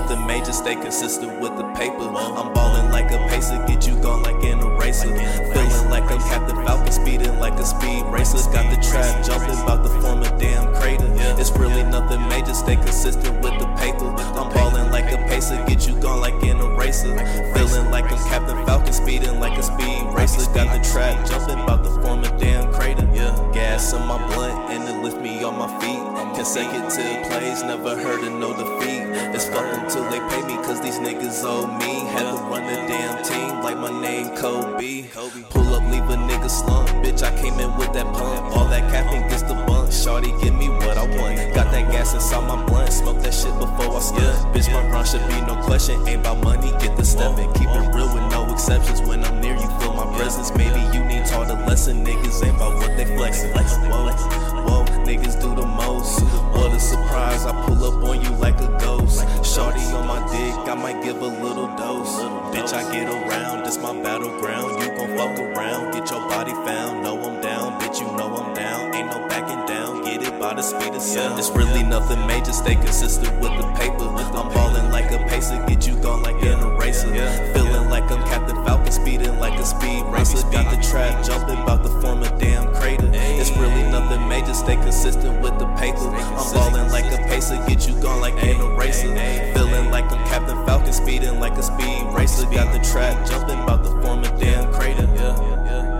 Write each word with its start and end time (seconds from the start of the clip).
nothing 0.00 0.26
major, 0.26 0.52
stay 0.52 0.74
consistent 0.74 1.40
with 1.40 1.56
the 1.56 1.64
paper. 1.74 2.08
I'm 2.08 2.52
balling 2.52 2.90
like 2.90 3.10
a 3.10 3.18
pacer, 3.28 3.62
get 3.66 3.86
you 3.86 3.94
gone 4.00 4.22
like 4.22 4.42
an 4.44 4.60
eraser. 4.60 5.08
Feeling 5.52 5.90
like 5.90 6.10
I'm 6.10 6.20
Captain 6.20 6.56
Falcon, 6.64 6.92
speeding 6.92 7.38
like 7.38 7.54
a 7.54 7.64
speed 7.64 8.04
racer. 8.06 8.38
Got 8.50 8.70
the 8.74 8.80
trap 8.88 9.24
jumping, 9.24 9.58
about 9.60 9.84
to 9.84 9.90
form 10.00 10.22
a 10.22 10.38
damn 10.38 10.74
crater. 10.74 11.08
It's 11.38 11.50
really 11.52 11.82
nothing 11.84 12.26
major, 12.28 12.54
stay 12.54 12.76
consistent 12.76 13.42
with 13.42 13.58
the 13.58 13.66
paper. 13.76 14.08
I'm 14.38 14.52
balling 14.52 14.90
like 14.90 15.12
a 15.12 15.18
pacer, 15.28 15.62
get 15.66 15.86
you 15.86 15.94
gone 16.00 16.20
like 16.20 16.42
an 16.42 16.58
eraser. 16.58 17.16
Feeling 17.54 17.90
like 17.90 18.10
I'm 18.10 18.18
Captain 18.30 18.64
Falcon, 18.66 18.92
speeding 18.92 19.38
like 19.38 19.58
a 19.58 19.62
speed 19.62 20.02
racer. 20.14 20.50
Got 20.52 20.72
the 20.76 20.88
trap 20.90 21.26
jumping, 21.28 21.60
about 21.60 21.84
to 21.84 21.90
form 22.02 22.24
a 22.24 22.38
damn 22.38 22.72
crater. 22.72 23.06
Gas 23.52 23.92
in 23.92 24.06
my 24.06 24.18
blunt 24.28 24.39
and 24.70 24.88
it 24.88 25.02
lift 25.02 25.20
me 25.20 25.42
on 25.42 25.58
my 25.58 25.68
feet. 25.80 26.00
Consecutive 26.34 27.26
plays, 27.28 27.62
never 27.62 27.96
heard 27.96 28.22
of 28.24 28.32
no 28.38 28.50
defeat. 28.54 29.02
It's 29.34 29.46
fuck 29.48 29.66
until 29.78 30.04
they 30.10 30.20
pay 30.30 30.42
me, 30.46 30.56
cause 30.64 30.80
these 30.80 30.98
niggas 30.98 31.42
owe 31.44 31.66
me. 31.78 32.06
Had 32.10 32.30
to 32.30 32.36
run 32.48 32.64
the 32.66 32.76
damn 32.88 33.22
team 33.24 33.62
like 33.62 33.76
my 33.76 33.90
name 34.00 34.34
Kobe. 34.36 35.04
Pull 35.50 35.74
up, 35.74 35.82
leave 35.90 36.08
a 36.08 36.16
nigga 36.16 36.48
slump. 36.48 36.88
Bitch, 37.04 37.22
I 37.22 37.30
came 37.40 37.58
in 37.58 37.76
with 37.76 37.92
that 37.92 38.06
pump. 38.14 38.56
All 38.56 38.66
that 38.68 38.90
capping 38.90 39.28
gets 39.28 39.42
the 39.42 39.54
bunk. 39.66 39.92
Shorty, 39.92 40.32
give 40.40 40.54
me 40.54 40.68
what 40.68 40.96
I 40.96 41.06
want. 41.18 41.54
Got 41.54 41.72
that 41.72 41.90
gas 41.90 42.14
inside 42.14 42.46
my 42.46 42.64
blunt. 42.64 42.92
Smoke 42.92 43.20
that 43.22 43.34
shit 43.34 43.52
before 43.58 43.96
I 43.96 44.00
stunt. 44.00 44.54
Bitch, 44.54 44.72
my 44.72 44.86
run 44.88 45.04
should 45.04 45.26
be 45.28 45.40
no 45.42 45.60
question. 45.64 46.00
Ain't 46.08 46.20
about 46.20 46.42
money, 46.42 46.70
get 46.78 46.96
the 46.96 47.04
steppin'. 47.04 47.52
Keep 47.54 47.68
it 47.68 47.94
real 47.94 48.12
with 48.14 48.30
no 48.30 48.50
exceptions. 48.52 49.00
When 49.02 49.24
I'm 49.24 49.40
near 49.40 49.54
you, 49.54 49.68
feel 49.80 49.94
my 49.94 50.06
presence. 50.16 50.50
Maybe 50.56 50.80
you 50.96 51.04
need 51.04 51.26
taught 51.26 51.50
a 51.50 51.54
lesson. 51.66 52.04
Niggas 52.04 52.44
ain't 52.44 52.56
about 52.56 52.76
what 52.76 52.96
they 52.96 53.04
flexin'. 53.04 53.52
Whoa, 53.90 54.10
whoa, 54.10 54.49
niggas 55.10 55.40
do 55.40 55.54
the 55.54 55.66
most. 55.66 56.22
What 56.54 56.72
a 56.72 56.78
surprise, 56.78 57.44
I 57.44 57.52
pull 57.66 57.82
up 57.84 58.04
on 58.04 58.22
you 58.22 58.30
like 58.36 58.58
a 58.60 58.68
ghost. 58.78 59.18
Shorty 59.44 59.82
on 59.98 60.06
my 60.06 60.20
dick, 60.30 60.54
I 60.68 60.74
might 60.74 61.02
give 61.02 61.20
a 61.20 61.26
little 61.26 61.66
dose. 61.76 62.14
Bitch, 62.54 62.72
I 62.72 62.82
get 62.92 63.08
around, 63.08 63.64
this 63.64 63.78
my 63.78 63.92
battleground. 64.02 64.80
You 64.80 64.88
gon' 64.96 65.16
fuck 65.18 65.38
around, 65.38 65.92
get 65.92 66.10
your 66.10 66.20
body 66.28 66.52
found. 66.52 67.02
Know 67.02 67.18
I'm 67.18 67.40
down, 67.42 67.80
bitch, 67.80 68.00
you 68.00 68.06
know 68.16 68.28
I'm 68.36 68.54
down. 68.54 68.94
Ain't 68.94 69.08
no 69.08 69.26
backing 69.26 69.64
down, 69.66 70.04
get 70.04 70.22
it 70.22 70.38
by 70.38 70.54
the 70.54 70.62
speed 70.62 70.94
of 70.94 71.02
sound. 71.02 71.38
It's 71.38 71.50
really 71.50 71.82
nothing 71.82 72.24
major, 72.26 72.52
stay 72.52 72.76
consistent 72.76 73.34
with 73.40 73.54
the 73.58 73.66
paper. 73.74 74.06
I'm 74.38 74.48
ballin' 74.54 74.92
like 74.92 75.10
a 75.10 75.18
pacer, 75.26 75.58
get 75.66 75.86
you 75.88 75.96
gone 75.96 76.22
like 76.22 76.40
an 76.44 76.60
eraser. 76.60 77.10
Feeling 77.52 77.90
like 77.90 78.08
I'm 78.12 78.22
Captain 78.28 78.56
Falcon, 78.64 78.79
ballin' 87.40 87.60
like 87.60 87.64
a 87.64 87.66
pacer, 87.66 87.66
get 87.66 87.88
you 87.88 88.02
gone 88.02 88.20
like 88.20 88.34
ain't 88.42 88.60
an 88.60 88.72
eraser. 88.72 89.14
Feeling 89.54 89.90
like 89.90 90.10
I'm 90.12 90.26
Captain 90.26 90.66
Falcon, 90.66 90.92
speeding 90.92 91.40
like 91.40 91.56
a 91.56 91.62
speed 91.62 92.06
racer. 92.12 92.44
Got 92.46 92.72
the 92.72 92.80
trap 92.88 93.26
jumping, 93.26 93.60
about 93.60 93.84
to 93.84 93.90
form 94.02 94.20
a 94.20 94.38
damn 94.38 94.72
crater. 94.72 95.08
Yeah, 95.14 95.36
yeah, 95.40 95.90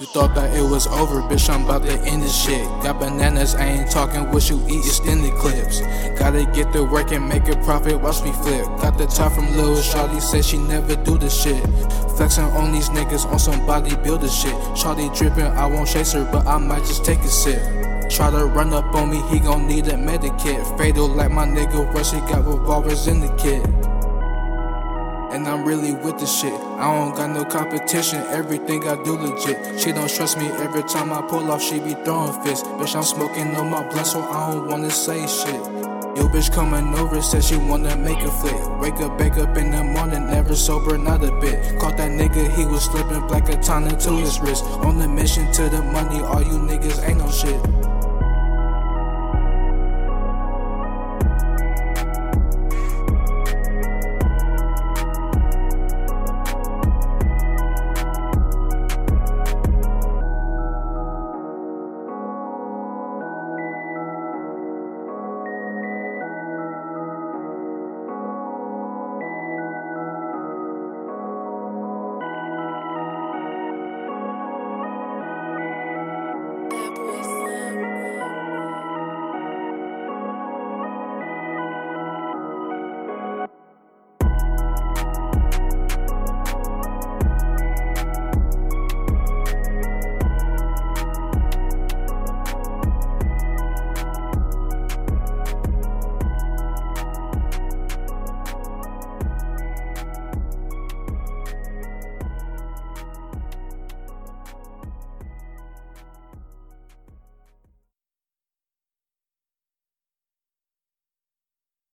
You 0.00 0.06
thought 0.08 0.34
that 0.34 0.52
it 0.52 0.62
was 0.62 0.88
over, 0.88 1.22
bitch, 1.22 1.48
I'm 1.48 1.64
about 1.64 1.84
to 1.84 1.96
end 2.02 2.22
this 2.22 2.34
shit. 2.34 2.64
Got 2.82 2.98
bananas, 2.98 3.54
I 3.54 3.66
ain't 3.66 3.90
talking 3.90 4.28
what 4.32 4.50
you 4.50 4.60
eat, 4.68 4.84
extended 4.84 5.32
clips. 5.34 5.80
Gotta 6.18 6.44
get 6.52 6.72
to 6.72 6.82
work 6.82 7.12
and 7.12 7.28
make 7.28 7.46
a 7.46 7.56
profit, 7.62 8.00
watch 8.00 8.20
me 8.22 8.32
flip. 8.32 8.66
Got 8.82 8.98
the 8.98 9.06
top 9.06 9.32
from 9.32 9.56
Lil 9.56 9.76
Shawty, 9.76 10.20
said 10.20 10.44
she 10.44 10.58
never 10.58 10.96
do 10.96 11.18
this 11.18 11.40
shit. 11.40 11.62
Flexing 12.16 12.44
on 12.44 12.72
these 12.72 12.88
niggas 12.90 13.26
on 13.26 13.38
some 13.38 13.60
bodybuilder 13.60 14.30
shit. 14.30 14.54
Shawty 14.76 15.14
dripping, 15.16 15.44
I 15.44 15.66
won't 15.66 15.88
chase 15.88 16.12
her, 16.12 16.24
but 16.30 16.46
I 16.46 16.58
might 16.58 16.84
just 16.84 17.04
take 17.04 17.18
a 17.20 17.28
sip. 17.28 17.60
Try 18.10 18.30
to 18.30 18.44
run 18.44 18.74
up 18.74 18.94
on 18.94 19.10
me, 19.10 19.22
he 19.30 19.38
gon' 19.40 19.66
need 19.66 19.86
a 19.88 19.94
medikit. 19.94 20.76
Fatal 20.76 21.08
like 21.08 21.30
my 21.30 21.46
nigga 21.46 21.92
Rush, 21.94 22.12
he 22.12 22.20
got 22.20 22.46
revolvers 22.46 23.06
in 23.06 23.20
the 23.20 23.28
kit. 23.36 23.64
And 25.32 25.48
I'm 25.48 25.64
really 25.64 25.94
with 25.94 26.18
the 26.18 26.26
shit. 26.26 26.52
I 26.52 26.92
don't 26.94 27.16
got 27.16 27.30
no 27.30 27.44
competition, 27.46 28.18
everything 28.28 28.86
I 28.86 29.02
do 29.02 29.14
legit. 29.14 29.80
She 29.80 29.92
don't 29.92 30.10
trust 30.10 30.36
me 30.36 30.46
every 30.46 30.82
time 30.82 31.10
I 31.10 31.22
pull 31.22 31.50
off, 31.50 31.62
she 31.62 31.80
be 31.80 31.94
throwing 32.04 32.34
fists. 32.42 32.68
Bitch, 32.68 32.94
I'm 32.94 33.02
smoking 33.02 33.56
on 33.56 33.70
my 33.70 33.82
blunt, 33.88 34.06
so 34.06 34.20
I 34.20 34.52
don't 34.52 34.68
wanna 34.68 34.90
say 34.90 35.26
shit. 35.26 35.81
Yo, 36.14 36.28
bitch 36.28 36.52
coming 36.52 36.92
over, 36.98 37.22
said 37.22 37.42
she 37.42 37.56
wanna 37.56 37.96
make 37.96 38.20
a 38.20 38.30
flick. 38.30 38.80
Wake 38.80 39.00
up, 39.00 39.18
wake 39.18 39.38
up 39.38 39.56
in 39.56 39.70
the 39.70 39.82
morning, 39.82 40.26
never 40.26 40.54
sober, 40.54 40.98
not 40.98 41.24
a 41.24 41.32
bit. 41.40 41.78
Caught 41.80 41.96
that 41.96 42.10
nigga, 42.10 42.54
he 42.54 42.66
was 42.66 42.84
slipping 42.84 43.26
black 43.28 43.46
katana 43.46 43.96
to 43.98 44.10
his 44.18 44.38
wrist. 44.40 44.62
On 44.84 44.98
the 44.98 45.08
mission 45.08 45.50
to 45.52 45.70
the 45.70 45.82
money, 45.82 46.20
all 46.20 46.42
you 46.42 46.58
niggas 46.58 47.02
ain't 47.08 47.16
no 47.16 47.30
shit. 47.30 47.81